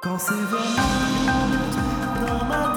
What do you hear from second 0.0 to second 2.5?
Quand c'est vraiment dans